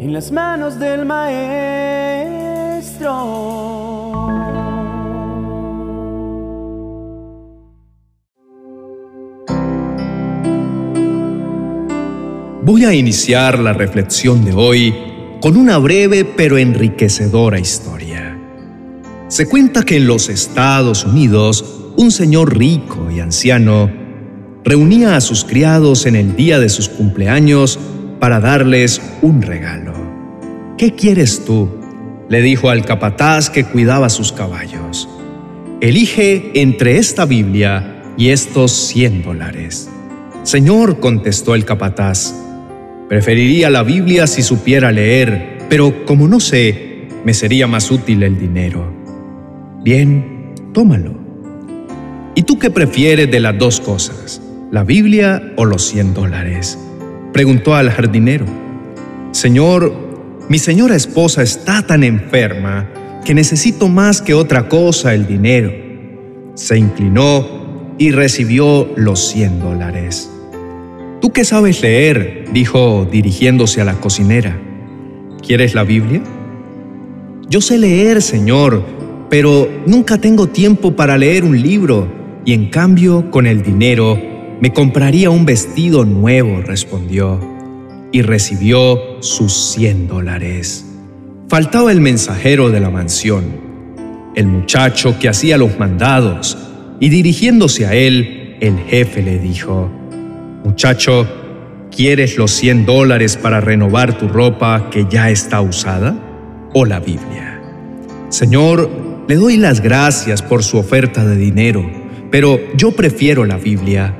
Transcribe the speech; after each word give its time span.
en 0.00 0.14
las 0.14 0.32
manos 0.32 0.78
del 0.78 1.04
maestro. 1.04 1.50
Voy 12.62 12.84
a 12.86 12.94
iniciar 12.94 13.58
la 13.58 13.74
reflexión 13.74 14.42
de 14.42 14.54
hoy 14.54 14.94
con 15.42 15.58
una 15.58 15.76
breve 15.76 16.24
pero 16.24 16.56
enriquecedora 16.56 17.58
historia. 17.58 18.38
Se 19.28 19.50
cuenta 19.50 19.82
que 19.82 19.98
en 19.98 20.06
los 20.06 20.30
Estados 20.30 21.04
Unidos, 21.04 21.92
un 21.98 22.10
señor 22.10 22.56
rico 22.56 23.10
y 23.10 23.20
anciano 23.20 23.90
reunía 24.64 25.16
a 25.16 25.20
sus 25.20 25.44
criados 25.44 26.06
en 26.06 26.16
el 26.16 26.36
día 26.36 26.58
de 26.58 26.70
sus 26.70 26.88
cumpleaños 26.88 27.78
para 28.20 28.38
darles 28.38 29.00
un 29.22 29.42
regalo. 29.42 29.89
¿Qué 30.80 30.94
quieres 30.94 31.44
tú? 31.44 31.68
le 32.30 32.40
dijo 32.40 32.70
al 32.70 32.86
capataz 32.86 33.50
que 33.50 33.64
cuidaba 33.64 34.08
sus 34.08 34.32
caballos. 34.32 35.10
Elige 35.82 36.52
entre 36.54 36.96
esta 36.96 37.26
Biblia 37.26 38.02
y 38.16 38.30
estos 38.30 38.72
100 38.86 39.22
dólares. 39.22 39.90
Señor, 40.42 40.98
contestó 40.98 41.54
el 41.54 41.66
capataz, 41.66 42.34
preferiría 43.10 43.68
la 43.68 43.82
Biblia 43.82 44.26
si 44.26 44.40
supiera 44.40 44.90
leer, 44.90 45.58
pero 45.68 46.06
como 46.06 46.26
no 46.26 46.40
sé, 46.40 47.08
me 47.26 47.34
sería 47.34 47.66
más 47.66 47.90
útil 47.90 48.22
el 48.22 48.38
dinero. 48.38 48.90
Bien, 49.84 50.54
tómalo. 50.72 51.12
¿Y 52.34 52.44
tú 52.44 52.58
qué 52.58 52.70
prefieres 52.70 53.30
de 53.30 53.40
las 53.40 53.58
dos 53.58 53.80
cosas? 53.80 54.40
¿La 54.70 54.84
Biblia 54.84 55.52
o 55.56 55.66
los 55.66 55.86
100 55.88 56.14
dólares? 56.14 56.78
Preguntó 57.34 57.74
al 57.74 57.90
jardinero. 57.90 58.46
Señor, 59.32 60.09
mi 60.50 60.58
señora 60.58 60.96
esposa 60.96 61.44
está 61.44 61.80
tan 61.86 62.02
enferma 62.02 62.90
que 63.24 63.34
necesito 63.34 63.86
más 63.86 64.20
que 64.20 64.34
otra 64.34 64.68
cosa 64.68 65.14
el 65.14 65.28
dinero. 65.28 65.72
Se 66.54 66.76
inclinó 66.76 67.94
y 67.98 68.10
recibió 68.10 68.88
los 68.96 69.28
100 69.28 69.60
dólares. 69.60 70.28
¿Tú 71.20 71.30
qué 71.30 71.44
sabes 71.44 71.80
leer? 71.82 72.46
dijo 72.52 73.06
dirigiéndose 73.08 73.80
a 73.80 73.84
la 73.84 74.00
cocinera. 74.00 74.60
¿Quieres 75.40 75.76
la 75.76 75.84
Biblia? 75.84 76.20
Yo 77.48 77.60
sé 77.60 77.78
leer, 77.78 78.20
Señor, 78.20 78.84
pero 79.30 79.68
nunca 79.86 80.18
tengo 80.18 80.48
tiempo 80.48 80.96
para 80.96 81.16
leer 81.16 81.44
un 81.44 81.62
libro 81.62 82.12
y 82.44 82.54
en 82.54 82.70
cambio 82.70 83.30
con 83.30 83.46
el 83.46 83.62
dinero 83.62 84.20
me 84.60 84.72
compraría 84.72 85.30
un 85.30 85.44
vestido 85.44 86.04
nuevo, 86.04 86.60
respondió, 86.60 87.38
y 88.12 88.22
recibió 88.22 89.20
sus 89.20 89.52
100 89.72 90.08
dólares. 90.08 90.84
Faltaba 91.48 91.92
el 91.92 92.00
mensajero 92.00 92.70
de 92.70 92.80
la 92.80 92.90
mansión, 92.90 93.44
el 94.34 94.46
muchacho 94.46 95.18
que 95.18 95.28
hacía 95.28 95.58
los 95.58 95.78
mandados, 95.78 96.56
y 97.00 97.08
dirigiéndose 97.08 97.86
a 97.86 97.94
él, 97.94 98.56
el 98.60 98.78
jefe 98.78 99.22
le 99.22 99.38
dijo, 99.38 99.90
Muchacho, 100.64 101.26
¿quieres 101.94 102.36
los 102.36 102.50
100 102.52 102.86
dólares 102.86 103.36
para 103.36 103.60
renovar 103.60 104.18
tu 104.18 104.28
ropa 104.28 104.90
que 104.90 105.06
ya 105.10 105.30
está 105.30 105.60
usada? 105.60 106.14
¿O 106.74 106.84
la 106.84 107.00
Biblia? 107.00 107.60
Señor, 108.28 108.88
le 109.26 109.34
doy 109.36 109.56
las 109.56 109.80
gracias 109.80 110.42
por 110.42 110.62
su 110.62 110.78
oferta 110.78 111.24
de 111.24 111.36
dinero, 111.36 111.88
pero 112.30 112.60
yo 112.76 112.92
prefiero 112.92 113.44
la 113.44 113.56
Biblia 113.56 114.14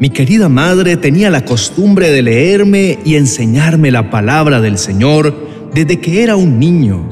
mi 0.00 0.08
querida 0.08 0.48
madre 0.48 0.96
tenía 0.96 1.28
la 1.28 1.44
costumbre 1.44 2.10
de 2.10 2.22
leerme 2.22 2.98
y 3.04 3.16
enseñarme 3.16 3.90
la 3.90 4.08
palabra 4.08 4.62
del 4.62 4.78
Señor 4.78 5.70
desde 5.74 6.00
que 6.00 6.22
era 6.22 6.36
un 6.36 6.58
niño, 6.58 7.06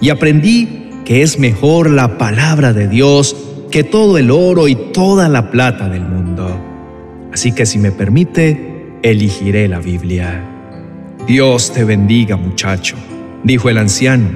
y 0.00 0.08
aprendí 0.08 0.88
que 1.04 1.20
es 1.20 1.38
mejor 1.38 1.90
la 1.90 2.16
palabra 2.16 2.72
de 2.72 2.88
Dios 2.88 3.36
que 3.70 3.84
todo 3.84 4.16
el 4.16 4.30
oro 4.30 4.68
y 4.68 4.74
toda 4.74 5.28
la 5.28 5.50
plata 5.50 5.90
del 5.90 6.00
mundo. 6.00 6.58
Así 7.30 7.52
que 7.52 7.66
si 7.66 7.78
me 7.78 7.92
permite, 7.92 8.96
elegiré 9.02 9.68
la 9.68 9.80
Biblia. 9.80 10.42
Dios 11.26 11.72
te 11.74 11.84
bendiga, 11.84 12.36
muchacho, 12.36 12.96
dijo 13.44 13.68
el 13.68 13.76
anciano, 13.76 14.30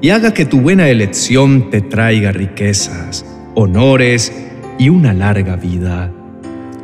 y 0.00 0.10
haga 0.10 0.32
que 0.32 0.44
tu 0.44 0.60
buena 0.60 0.88
elección 0.88 1.70
te 1.70 1.80
traiga 1.80 2.30
riquezas, 2.30 3.26
honores 3.56 4.32
y 4.78 4.90
una 4.90 5.12
larga 5.12 5.56
vida 5.56 6.12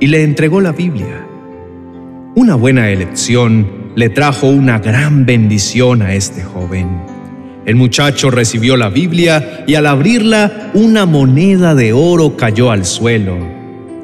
y 0.00 0.06
le 0.06 0.22
entregó 0.22 0.60
la 0.60 0.72
Biblia. 0.72 1.26
Una 2.34 2.54
buena 2.54 2.91
elección 2.91 3.92
le 3.94 4.09
trajo 4.10 4.47
una 4.47 4.78
gran 4.78 5.26
bendición 5.26 6.03
a 6.03 6.14
este 6.14 6.42
joven. 6.42 7.03
El 7.66 7.76
muchacho 7.76 8.31
recibió 8.31 8.76
la 8.76 8.88
Biblia 8.88 9.64
y 9.66 9.75
al 9.75 9.86
abrirla 9.86 10.70
una 10.75 11.04
moneda 11.04 11.75
de 11.75 11.92
oro 11.92 12.36
cayó 12.36 12.70
al 12.70 12.84
suelo 12.84 13.36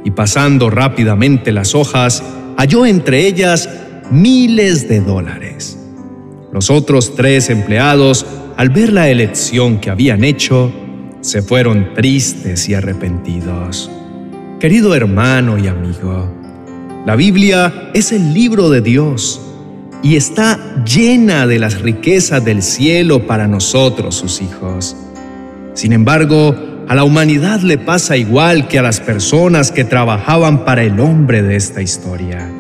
y 0.05 0.11
pasando 0.11 0.69
rápidamente 0.69 1.51
las 1.53 1.75
hojas 1.75 2.23
halló 2.57 2.85
entre 2.85 3.27
ellas 3.27 3.69
miles 4.11 4.89
de 4.89 5.01
dólares. 5.01 5.79
Los 6.53 6.71
otros 6.71 7.15
tres 7.17 7.51
empleados, 7.51 8.27
al 8.57 8.69
ver 8.69 8.93
la 8.93 9.09
elección 9.09 9.81
que 9.81 9.91
habían 9.91 10.25
hecho, 10.25 10.73
se 11.21 11.43
fueron 11.43 11.95
tristes 11.95 12.69
y 12.69 12.75
arrepentidos. 12.75 13.91
Querido 14.65 14.95
hermano 14.95 15.59
y 15.59 15.67
amigo, 15.67 16.27
la 17.05 17.17
Biblia 17.17 17.91
es 17.93 18.13
el 18.13 18.33
libro 18.33 18.71
de 18.71 18.81
Dios 18.81 19.39
y 20.03 20.17
está 20.17 20.83
llena 20.87 21.47
de 21.47 21.59
las 21.59 21.83
riquezas 21.83 22.43
del 22.43 22.63
cielo 22.63 23.27
para 23.27 23.47
nosotros, 23.47 24.15
sus 24.15 24.41
hijos. 24.41 24.97
Sin 25.75 25.93
embargo, 25.93 26.57
a 26.89 26.95
la 26.95 27.05
humanidad 27.05 27.61
le 27.61 27.77
pasa 27.77 28.17
igual 28.17 28.67
que 28.67 28.79
a 28.79 28.83
las 28.83 29.01
personas 29.01 29.71
que 29.71 29.85
trabajaban 29.85 30.65
para 30.65 30.83
el 30.83 30.99
hombre 30.99 31.43
de 31.43 31.57
esta 31.57 31.83
historia. 31.83 32.51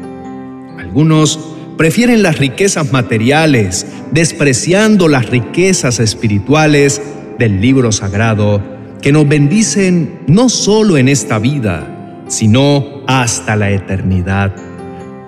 Algunos 0.78 1.40
prefieren 1.78 2.22
las 2.22 2.38
riquezas 2.38 2.92
materiales, 2.92 3.86
despreciando 4.12 5.08
las 5.08 5.30
riquezas 5.30 6.00
espirituales 6.00 7.00
del 7.38 7.62
libro 7.62 7.92
sagrado 7.92 8.60
que 9.00 9.10
nos 9.10 9.26
bendicen 9.26 10.18
no 10.26 10.50
solo 10.50 10.98
en 10.98 11.08
esta 11.08 11.38
vida, 11.38 11.93
sino 12.34 13.02
hasta 13.06 13.54
la 13.54 13.70
eternidad, 13.70 14.54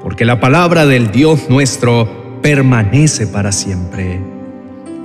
porque 0.02 0.24
la 0.24 0.40
palabra 0.40 0.86
del 0.86 1.12
Dios 1.12 1.48
nuestro 1.48 2.40
permanece 2.42 3.26
para 3.26 3.52
siempre. 3.52 4.20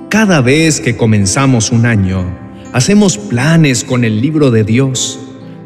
Cada 0.10 0.42
vez 0.42 0.82
que 0.82 0.98
comenzamos 0.98 1.72
un 1.72 1.86
año, 1.86 2.26
hacemos 2.74 3.18
planes 3.18 3.84
con 3.84 4.04
el 4.04 4.20
libro 4.20 4.52
de 4.52 4.64
Dios. 4.64 5.20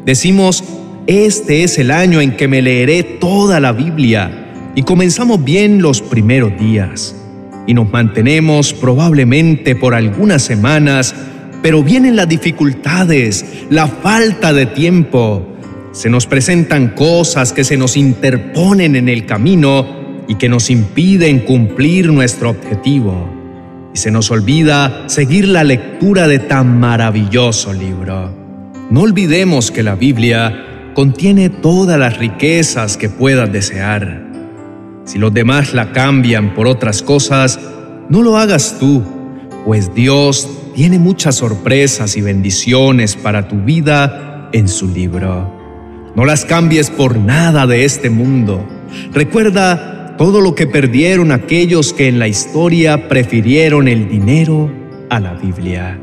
Decimos, 0.04 0.62
este 1.06 1.64
es 1.64 1.78
el 1.78 1.90
año 1.90 2.20
en 2.20 2.36
que 2.36 2.48
me 2.48 2.62
leeré 2.62 3.02
toda 3.02 3.58
la 3.58 3.72
Biblia 3.72 4.72
y 4.74 4.82
comenzamos 4.82 5.42
bien 5.42 5.80
los 5.80 6.02
primeros 6.02 6.58
días 6.58 7.16
y 7.66 7.74
nos 7.74 7.90
mantenemos 7.90 8.74
probablemente 8.74 9.74
por 9.74 9.94
algunas 9.94 10.42
semanas, 10.42 11.14
pero 11.62 11.82
vienen 11.82 12.14
las 12.14 12.28
dificultades, 12.28 13.44
la 13.70 13.88
falta 13.88 14.52
de 14.52 14.66
tiempo, 14.66 15.55
se 15.96 16.10
nos 16.10 16.26
presentan 16.26 16.88
cosas 16.88 17.54
que 17.54 17.64
se 17.64 17.78
nos 17.78 17.96
interponen 17.96 18.96
en 18.96 19.08
el 19.08 19.24
camino 19.24 20.24
y 20.28 20.34
que 20.34 20.50
nos 20.50 20.68
impiden 20.68 21.38
cumplir 21.40 22.12
nuestro 22.12 22.50
objetivo. 22.50 23.30
Y 23.94 23.96
se 23.96 24.10
nos 24.10 24.30
olvida 24.30 25.04
seguir 25.08 25.48
la 25.48 25.64
lectura 25.64 26.28
de 26.28 26.38
tan 26.38 26.78
maravilloso 26.78 27.72
libro. 27.72 28.30
No 28.90 29.00
olvidemos 29.00 29.70
que 29.70 29.82
la 29.82 29.94
Biblia 29.94 30.92
contiene 30.92 31.48
todas 31.48 31.98
las 31.98 32.18
riquezas 32.18 32.98
que 32.98 33.08
puedas 33.08 33.50
desear. 33.50 34.22
Si 35.06 35.18
los 35.18 35.32
demás 35.32 35.72
la 35.72 35.92
cambian 35.92 36.52
por 36.52 36.66
otras 36.66 37.00
cosas, 37.00 37.58
no 38.10 38.20
lo 38.20 38.36
hagas 38.36 38.76
tú, 38.78 39.02
pues 39.64 39.94
Dios 39.94 40.46
tiene 40.74 40.98
muchas 40.98 41.36
sorpresas 41.36 42.18
y 42.18 42.20
bendiciones 42.20 43.16
para 43.16 43.48
tu 43.48 43.62
vida 43.62 44.50
en 44.52 44.68
su 44.68 44.88
libro. 44.88 45.56
No 46.16 46.24
las 46.24 46.46
cambies 46.46 46.88
por 46.88 47.18
nada 47.18 47.66
de 47.66 47.84
este 47.84 48.08
mundo. 48.08 48.66
Recuerda 49.12 50.16
todo 50.16 50.40
lo 50.40 50.54
que 50.54 50.66
perdieron 50.66 51.30
aquellos 51.30 51.92
que 51.92 52.08
en 52.08 52.18
la 52.18 52.26
historia 52.26 53.06
prefirieron 53.10 53.86
el 53.86 54.08
dinero 54.08 54.72
a 55.10 55.20
la 55.20 55.34
Biblia. 55.34 55.98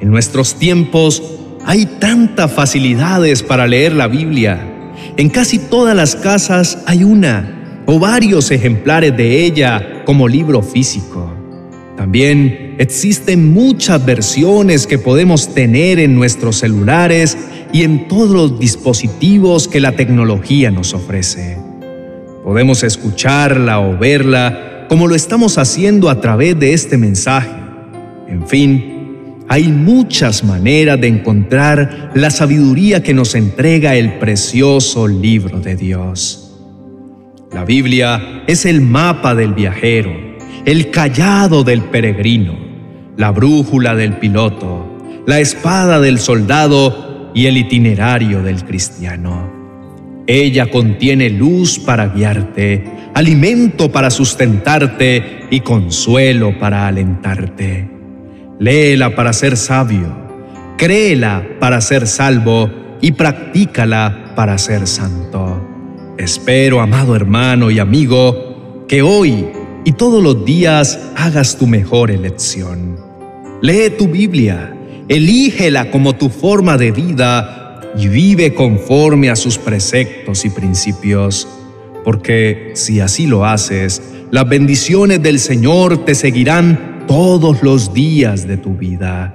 En 0.00 0.10
nuestros 0.10 0.56
tiempos 0.56 1.22
hay 1.64 1.86
tantas 1.86 2.52
facilidades 2.52 3.44
para 3.44 3.68
leer 3.68 3.92
la 3.92 4.08
Biblia. 4.08 4.58
En 5.16 5.28
casi 5.30 5.60
todas 5.60 5.94
las 5.94 6.16
casas 6.16 6.82
hay 6.86 7.04
una 7.04 7.84
o 7.86 8.00
varios 8.00 8.50
ejemplares 8.50 9.16
de 9.16 9.44
ella 9.44 10.02
como 10.04 10.26
libro 10.26 10.62
físico. 10.62 11.27
También 11.98 12.76
existen 12.78 13.52
muchas 13.52 14.06
versiones 14.06 14.86
que 14.86 14.98
podemos 14.98 15.52
tener 15.52 15.98
en 15.98 16.14
nuestros 16.14 16.58
celulares 16.58 17.36
y 17.72 17.82
en 17.82 18.06
todos 18.06 18.30
los 18.30 18.60
dispositivos 18.60 19.66
que 19.66 19.80
la 19.80 19.90
tecnología 19.90 20.70
nos 20.70 20.94
ofrece. 20.94 21.58
Podemos 22.44 22.84
escucharla 22.84 23.80
o 23.80 23.98
verla 23.98 24.86
como 24.88 25.08
lo 25.08 25.16
estamos 25.16 25.58
haciendo 25.58 26.08
a 26.08 26.20
través 26.20 26.56
de 26.60 26.72
este 26.72 26.96
mensaje. 26.96 27.50
En 28.28 28.46
fin, 28.46 29.42
hay 29.48 29.64
muchas 29.64 30.44
maneras 30.44 31.00
de 31.00 31.08
encontrar 31.08 32.12
la 32.14 32.30
sabiduría 32.30 33.02
que 33.02 33.12
nos 33.12 33.34
entrega 33.34 33.96
el 33.96 34.20
precioso 34.20 35.08
libro 35.08 35.58
de 35.58 35.74
Dios. 35.74 36.54
La 37.52 37.64
Biblia 37.64 38.44
es 38.46 38.66
el 38.66 38.82
mapa 38.82 39.34
del 39.34 39.52
viajero, 39.52 40.27
el 40.68 40.90
callado 40.90 41.64
del 41.64 41.80
peregrino, 41.80 42.52
la 43.16 43.30
brújula 43.30 43.94
del 43.94 44.18
piloto, 44.18 44.98
la 45.26 45.40
espada 45.40 45.98
del 45.98 46.18
soldado 46.18 47.30
y 47.32 47.46
el 47.46 47.56
itinerario 47.56 48.42
del 48.42 48.62
cristiano. 48.64 49.50
Ella 50.26 50.70
contiene 50.70 51.30
luz 51.30 51.78
para 51.78 52.08
guiarte, 52.08 52.84
alimento 53.14 53.90
para 53.90 54.10
sustentarte 54.10 55.46
y 55.50 55.60
consuelo 55.60 56.58
para 56.58 56.86
alentarte. 56.86 57.88
Léela 58.60 59.16
para 59.16 59.32
ser 59.32 59.56
sabio, 59.56 60.14
créela 60.76 61.48
para 61.58 61.80
ser 61.80 62.06
salvo 62.06 62.98
y 63.00 63.12
practícala 63.12 64.34
para 64.36 64.58
ser 64.58 64.86
santo. 64.86 65.66
Espero, 66.18 66.82
amado 66.82 67.16
hermano 67.16 67.70
y 67.70 67.78
amigo, 67.78 68.84
que 68.86 69.00
hoy 69.00 69.46
y 69.84 69.92
todos 69.92 70.22
los 70.22 70.44
días 70.44 70.98
hagas 71.16 71.56
tu 71.56 71.66
mejor 71.66 72.10
elección. 72.10 72.96
Lee 73.62 73.90
tu 73.96 74.08
Biblia, 74.08 74.76
elígela 75.08 75.90
como 75.90 76.14
tu 76.14 76.28
forma 76.28 76.76
de 76.76 76.92
vida 76.92 77.80
y 77.96 78.08
vive 78.08 78.54
conforme 78.54 79.30
a 79.30 79.36
sus 79.36 79.58
preceptos 79.58 80.44
y 80.44 80.50
principios, 80.50 81.48
porque 82.04 82.72
si 82.74 83.00
así 83.00 83.26
lo 83.26 83.44
haces, 83.44 84.02
las 84.30 84.48
bendiciones 84.48 85.22
del 85.22 85.38
Señor 85.38 86.04
te 86.04 86.14
seguirán 86.14 87.04
todos 87.08 87.62
los 87.62 87.94
días 87.94 88.46
de 88.46 88.58
tu 88.58 88.74
vida. 88.74 89.34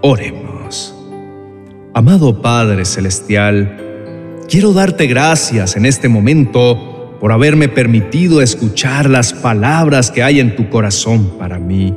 Oremos. 0.00 0.94
Amado 1.92 2.40
Padre 2.40 2.84
Celestial, 2.84 3.76
quiero 4.48 4.72
darte 4.72 5.06
gracias 5.06 5.76
en 5.76 5.84
este 5.84 6.08
momento 6.08 6.89
por 7.20 7.32
haberme 7.32 7.68
permitido 7.68 8.40
escuchar 8.40 9.10
las 9.10 9.34
palabras 9.34 10.10
que 10.10 10.22
hay 10.22 10.40
en 10.40 10.56
tu 10.56 10.70
corazón 10.70 11.32
para 11.38 11.58
mí. 11.58 11.94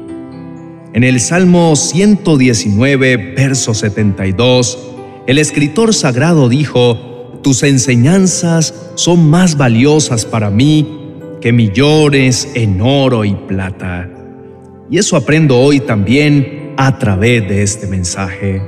En 0.93 1.03
el 1.03 1.19
Salmo 1.21 1.75
119, 1.75 3.17
verso 3.35 3.73
72, 3.73 4.77
el 5.25 5.39
escritor 5.39 5.93
sagrado 5.93 6.49
dijo, 6.49 7.39
tus 7.41 7.63
enseñanzas 7.63 8.91
son 8.95 9.29
más 9.29 9.57
valiosas 9.57 10.25
para 10.25 10.49
mí 10.49 10.99
que 11.41 11.53
millones 11.53 12.49
en 12.53 12.81
oro 12.81 13.23
y 13.25 13.33
plata. 13.33 14.09
Y 14.89 14.97
eso 14.97 15.15
aprendo 15.15 15.57
hoy 15.57 15.79
también 15.79 16.73
a 16.77 16.99
través 16.99 17.47
de 17.47 17.63
este 17.63 17.87
mensaje. 17.87 18.61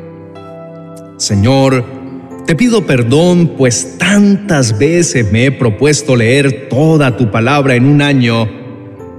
Señor, 1.17 2.04
te 2.45 2.56
pido 2.56 2.86
perdón, 2.86 3.53
pues 3.57 3.97
tantas 3.97 4.77
veces 4.77 5.31
me 5.31 5.45
he 5.45 5.51
propuesto 5.51 6.15
leer 6.15 6.68
toda 6.69 7.18
tu 7.18 7.31
palabra 7.31 7.75
en 7.75 7.86
un 7.86 8.01
año 8.01 8.47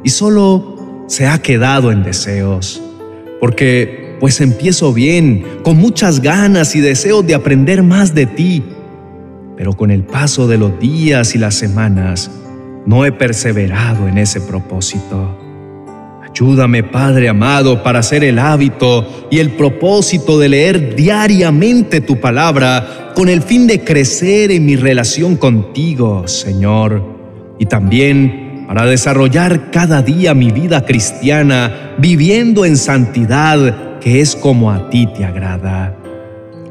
y 0.04 0.10
solo 0.10 1.04
se 1.08 1.26
ha 1.26 1.38
quedado 1.38 1.90
en 1.90 2.02
deseos, 2.02 2.82
porque 3.40 4.16
pues 4.20 4.40
empiezo 4.40 4.92
bien, 4.92 5.44
con 5.62 5.76
muchas 5.76 6.20
ganas 6.20 6.74
y 6.74 6.80
deseos 6.80 7.26
de 7.26 7.34
aprender 7.34 7.82
más 7.82 8.14
de 8.14 8.26
ti. 8.26 8.62
Pero 9.56 9.72
con 9.72 9.90
el 9.90 10.04
paso 10.04 10.46
de 10.46 10.58
los 10.58 10.78
días 10.78 11.34
y 11.34 11.38
las 11.38 11.54
semanas, 11.54 12.30
no 12.86 13.04
he 13.04 13.12
perseverado 13.12 14.08
en 14.08 14.18
ese 14.18 14.40
propósito. 14.40 15.45
Ayúdame, 16.36 16.82
Padre 16.82 17.30
amado, 17.30 17.82
para 17.82 18.00
hacer 18.00 18.22
el 18.22 18.38
hábito 18.38 19.26
y 19.30 19.38
el 19.38 19.52
propósito 19.52 20.38
de 20.38 20.50
leer 20.50 20.94
diariamente 20.94 22.02
tu 22.02 22.20
palabra 22.20 23.12
con 23.14 23.30
el 23.30 23.40
fin 23.40 23.66
de 23.66 23.82
crecer 23.82 24.50
en 24.50 24.66
mi 24.66 24.76
relación 24.76 25.36
contigo, 25.36 26.28
Señor, 26.28 27.02
y 27.58 27.64
también 27.64 28.66
para 28.68 28.84
desarrollar 28.84 29.70
cada 29.70 30.02
día 30.02 30.34
mi 30.34 30.50
vida 30.50 30.84
cristiana 30.84 31.94
viviendo 31.96 32.66
en 32.66 32.76
santidad 32.76 33.98
que 34.00 34.20
es 34.20 34.36
como 34.36 34.70
a 34.70 34.90
ti 34.90 35.06
te 35.06 35.24
agrada. 35.24 35.96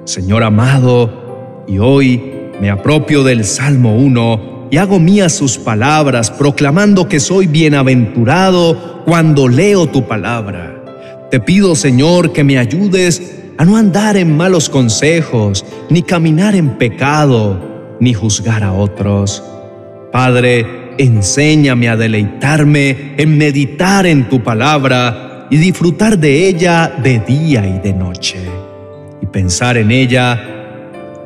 Señor 0.04 0.44
amado, 0.44 1.64
y 1.68 1.80
hoy 1.80 2.22
me 2.62 2.70
apropio 2.70 3.24
del 3.24 3.44
Salmo 3.44 3.96
1 3.96 4.55
y 4.72 4.78
hago 4.78 5.00
mías 5.00 5.34
sus 5.34 5.58
palabras, 5.58 6.32
proclamando 6.32 7.08
que 7.08 7.20
soy 7.20 7.48
bienaventurado 7.48 9.04
cuando 9.06 9.48
leo 9.48 9.88
tu 9.88 10.08
palabra. 10.08 10.84
Te 11.32 11.40
pido, 11.40 11.76
Señor, 11.76 12.32
que 12.34 12.44
me 12.44 12.58
ayudes 12.58 13.44
a 13.58 13.66
no 13.66 13.78
andar 13.78 14.18
en 14.18 14.36
malos 14.36 14.70
consejos, 14.70 15.66
ni 15.90 16.02
caminar 16.02 16.56
en 16.56 16.78
pecado, 16.78 17.98
ni 18.00 18.14
juzgar 18.14 18.64
a 18.64 18.74
otros. 18.74 19.44
Padre, 20.12 20.94
enséñame 20.98 21.90
a 21.90 21.96
deleitarme 21.96 23.16
en 23.18 23.38
meditar 23.38 24.06
en 24.06 24.30
tu 24.30 24.44
palabra 24.44 25.48
y 25.50 25.58
disfrutar 25.58 26.18
de 26.18 26.48
ella 26.48 26.94
de 27.04 27.20
día 27.20 27.66
y 27.68 27.80
de 27.80 27.94
noche 27.94 28.40
y 29.22 29.26
pensar 29.26 29.78
en 29.78 29.92
ella 29.92 30.42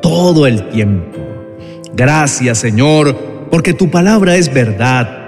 todo 0.02 0.46
el 0.46 0.68
tiempo. 0.68 1.18
Gracias 1.94 2.58
Señor, 2.58 3.29
porque 3.50 3.74
tu 3.74 3.90
palabra 3.90 4.36
es 4.36 4.52
verdad 4.52 5.20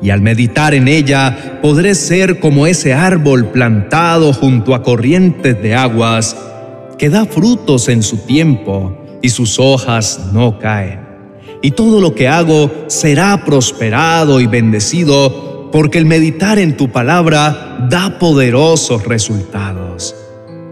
y 0.00 0.10
al 0.10 0.20
meditar 0.20 0.74
en 0.74 0.88
ella 0.88 1.58
podré 1.60 1.94
ser 1.94 2.40
como 2.40 2.66
ese 2.66 2.94
árbol 2.94 3.46
plantado 3.46 4.32
junto 4.32 4.74
a 4.74 4.82
corrientes 4.82 5.60
de 5.60 5.74
aguas 5.74 6.36
que 6.98 7.10
da 7.10 7.26
frutos 7.26 7.88
en 7.88 8.02
su 8.02 8.18
tiempo 8.18 8.96
y 9.22 9.30
sus 9.30 9.58
hojas 9.58 10.30
no 10.32 10.58
caen. 10.58 11.00
Y 11.62 11.72
todo 11.72 12.00
lo 12.00 12.14
que 12.14 12.28
hago 12.28 12.70
será 12.86 13.44
prosperado 13.44 14.40
y 14.40 14.46
bendecido 14.46 15.70
porque 15.72 15.98
el 15.98 16.06
meditar 16.06 16.58
en 16.58 16.76
tu 16.76 16.90
palabra 16.90 17.86
da 17.90 18.18
poderosos 18.18 19.04
resultados 19.04 20.14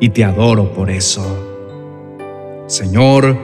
y 0.01 0.11
te 0.11 0.25
adoro 0.25 0.73
por 0.73 0.91
eso. 0.91 1.25
Señor, 2.67 3.37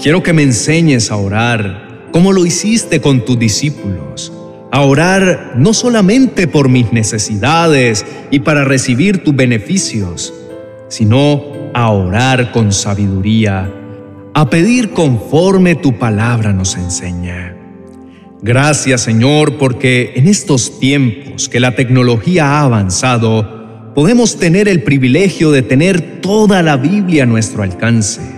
quiero 0.00 0.22
que 0.22 0.32
me 0.32 0.42
enseñes 0.42 1.10
a 1.10 1.16
orar 1.16 1.83
como 2.14 2.32
lo 2.32 2.46
hiciste 2.46 3.00
con 3.00 3.24
tus 3.24 3.36
discípulos, 3.36 4.32
a 4.70 4.82
orar 4.82 5.54
no 5.56 5.74
solamente 5.74 6.46
por 6.46 6.68
mis 6.68 6.92
necesidades 6.92 8.06
y 8.30 8.38
para 8.38 8.62
recibir 8.62 9.24
tus 9.24 9.34
beneficios, 9.34 10.32
sino 10.88 11.42
a 11.74 11.90
orar 11.90 12.52
con 12.52 12.72
sabiduría, 12.72 13.68
a 14.32 14.48
pedir 14.48 14.90
conforme 14.90 15.74
tu 15.74 15.98
palabra 15.98 16.52
nos 16.52 16.76
enseña. 16.76 17.56
Gracias 18.42 19.00
Señor 19.00 19.58
porque 19.58 20.12
en 20.14 20.28
estos 20.28 20.78
tiempos 20.78 21.48
que 21.48 21.58
la 21.58 21.74
tecnología 21.74 22.46
ha 22.46 22.60
avanzado, 22.62 23.92
podemos 23.92 24.36
tener 24.36 24.68
el 24.68 24.84
privilegio 24.84 25.50
de 25.50 25.62
tener 25.62 26.20
toda 26.20 26.62
la 26.62 26.76
Biblia 26.76 27.24
a 27.24 27.26
nuestro 27.26 27.64
alcance. 27.64 28.33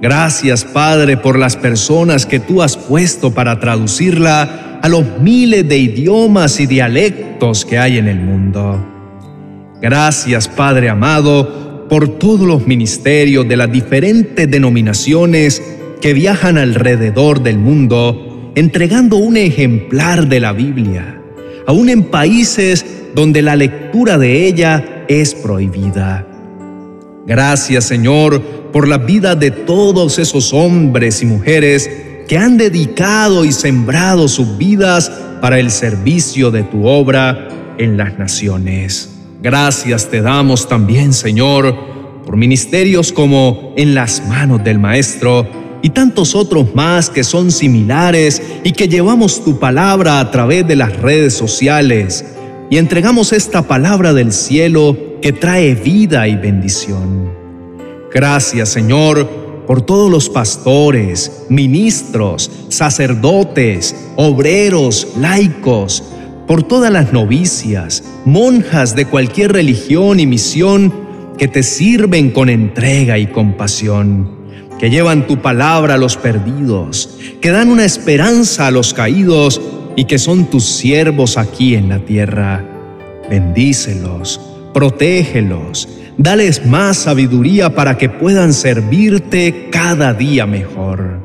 Gracias 0.00 0.64
Padre 0.64 1.18
por 1.18 1.38
las 1.38 1.56
personas 1.56 2.24
que 2.24 2.40
tú 2.40 2.62
has 2.62 2.78
puesto 2.78 3.32
para 3.32 3.60
traducirla 3.60 4.78
a 4.82 4.88
los 4.88 5.04
miles 5.20 5.68
de 5.68 5.76
idiomas 5.76 6.58
y 6.58 6.66
dialectos 6.66 7.66
que 7.66 7.78
hay 7.78 7.98
en 7.98 8.08
el 8.08 8.18
mundo. 8.18 8.82
Gracias 9.82 10.48
Padre 10.48 10.88
amado 10.88 11.86
por 11.90 12.18
todos 12.18 12.46
los 12.46 12.66
ministerios 12.66 13.46
de 13.46 13.58
las 13.58 13.70
diferentes 13.70 14.50
denominaciones 14.50 15.62
que 16.00 16.14
viajan 16.14 16.56
alrededor 16.56 17.42
del 17.42 17.58
mundo 17.58 18.52
entregando 18.54 19.16
un 19.16 19.36
ejemplar 19.36 20.28
de 20.28 20.40
la 20.40 20.52
Biblia, 20.52 21.20
aún 21.66 21.90
en 21.90 22.04
países 22.04 22.86
donde 23.14 23.42
la 23.42 23.54
lectura 23.54 24.16
de 24.16 24.46
ella 24.46 25.04
es 25.08 25.34
prohibida. 25.34 26.29
Gracias 27.30 27.84
Señor 27.84 28.42
por 28.72 28.88
la 28.88 28.98
vida 28.98 29.36
de 29.36 29.52
todos 29.52 30.18
esos 30.18 30.52
hombres 30.52 31.22
y 31.22 31.26
mujeres 31.26 31.88
que 32.26 32.36
han 32.36 32.56
dedicado 32.56 33.44
y 33.44 33.52
sembrado 33.52 34.26
sus 34.26 34.58
vidas 34.58 35.12
para 35.40 35.60
el 35.60 35.70
servicio 35.70 36.50
de 36.50 36.64
tu 36.64 36.88
obra 36.88 37.46
en 37.78 37.96
las 37.96 38.18
naciones. 38.18 39.10
Gracias 39.40 40.08
te 40.10 40.22
damos 40.22 40.66
también, 40.66 41.12
Señor, 41.12 41.72
por 42.26 42.36
ministerios 42.36 43.12
como 43.12 43.74
en 43.76 43.94
las 43.94 44.26
manos 44.26 44.64
del 44.64 44.80
Maestro, 44.80 45.46
y 45.82 45.90
tantos 45.90 46.34
otros 46.34 46.74
más 46.74 47.10
que 47.10 47.22
son 47.22 47.52
similares 47.52 48.42
y 48.64 48.72
que 48.72 48.88
llevamos 48.88 49.44
tu 49.44 49.60
palabra 49.60 50.18
a 50.18 50.32
través 50.32 50.66
de 50.66 50.74
las 50.74 50.96
redes 50.96 51.34
sociales 51.34 52.24
y 52.70 52.78
entregamos 52.78 53.32
esta 53.32 53.62
palabra 53.62 54.12
del 54.12 54.32
cielo 54.32 55.09
que 55.20 55.32
trae 55.32 55.74
vida 55.74 56.26
y 56.28 56.36
bendición. 56.36 57.30
Gracias 58.12 58.70
Señor 58.70 59.28
por 59.66 59.82
todos 59.82 60.10
los 60.10 60.28
pastores, 60.28 61.44
ministros, 61.48 62.50
sacerdotes, 62.70 63.94
obreros, 64.16 65.08
laicos, 65.16 66.02
por 66.48 66.64
todas 66.64 66.90
las 66.90 67.12
novicias, 67.12 68.02
monjas 68.24 68.96
de 68.96 69.04
cualquier 69.04 69.52
religión 69.52 70.18
y 70.18 70.26
misión 70.26 70.92
que 71.38 71.46
te 71.46 71.62
sirven 71.62 72.32
con 72.32 72.48
entrega 72.48 73.16
y 73.18 73.28
compasión, 73.28 74.28
que 74.80 74.90
llevan 74.90 75.28
tu 75.28 75.40
palabra 75.40 75.94
a 75.94 75.98
los 75.98 76.16
perdidos, 76.16 77.18
que 77.40 77.50
dan 77.50 77.70
una 77.70 77.84
esperanza 77.84 78.66
a 78.66 78.72
los 78.72 78.92
caídos 78.92 79.60
y 79.94 80.06
que 80.06 80.18
son 80.18 80.46
tus 80.46 80.64
siervos 80.64 81.36
aquí 81.36 81.76
en 81.76 81.90
la 81.90 82.00
tierra. 82.00 82.64
Bendícelos, 83.30 84.40
protégelos, 84.72 85.88
dales 86.16 86.66
más 86.66 86.98
sabiduría 86.98 87.74
para 87.74 87.96
que 87.98 88.08
puedan 88.08 88.52
servirte 88.52 89.68
cada 89.70 90.14
día 90.14 90.46
mejor. 90.46 91.20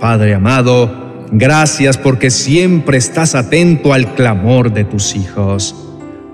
Padre 0.00 0.34
amado, 0.34 1.08
Gracias 1.30 1.98
porque 1.98 2.30
siempre 2.30 2.96
estás 2.96 3.34
atento 3.34 3.92
al 3.92 4.14
clamor 4.14 4.72
de 4.72 4.84
tus 4.84 5.14
hijos. 5.14 5.74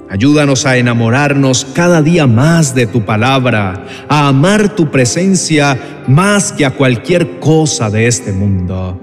Ayúdanos 0.09 0.67
a 0.67 0.77
enamorarnos 0.77 1.65
cada 1.75 2.01
día 2.01 2.29
más 2.29 2.75
de 2.77 2.87
tu 2.87 3.05
palabra, 3.05 3.87
a 4.09 4.29
amar 4.29 4.77
tu 4.77 4.91
presencia 4.91 5.77
más 6.07 6.53
que 6.53 6.65
a 6.65 6.71
cualquier 6.71 7.41
cosa 7.41 7.91
de 7.91 8.07
este 8.07 8.33
mundo. 8.33 9.01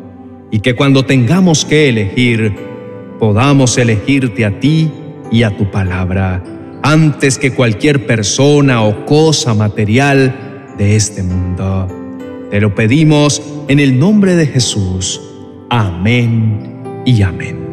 Y 0.50 0.60
que 0.60 0.76
cuando 0.76 1.04
tengamos 1.04 1.66
que 1.66 1.90
elegir, 1.90 2.56
podamos 3.20 3.78
elegirte 3.78 4.46
a 4.46 4.60
ti 4.60 4.92
y 5.30 5.44
a 5.44 5.58
tu 5.58 5.70
palabra, 5.72 6.42
antes 6.84 7.38
que 7.38 7.54
cualquier 7.54 8.06
persona 8.06 8.84
o 8.84 9.06
cosa 9.06 9.54
material 9.54 10.74
de 10.78 10.96
este 10.96 11.24
mundo. 11.24 11.88
Te 12.50 12.60
lo 12.60 12.76
pedimos 12.76 13.42
en 13.68 13.80
el 13.80 13.98
nombre 13.98 14.36
de 14.36 14.48
Jesús. 14.48 15.22
Amén 15.70 16.82
y 17.06 17.22
amén. 17.22 17.71